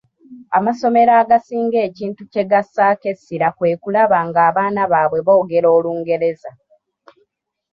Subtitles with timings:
[0.57, 6.51] Amasomero agasinga ekintu kyegassaako essira kwe kulaba nga abaana baabwe boogera Olungereza.